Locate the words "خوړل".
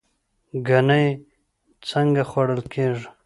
2.29-2.61